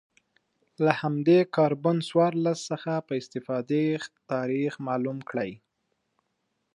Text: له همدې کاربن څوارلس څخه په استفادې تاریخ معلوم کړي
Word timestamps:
له 0.85 0.91
همدې 1.01 1.39
کاربن 1.55 1.97
څوارلس 2.09 2.59
څخه 2.71 2.93
په 3.07 3.13
استفادې 3.21 3.85
تاریخ 4.31 4.73
معلوم 4.87 5.17
کړي 5.29 5.51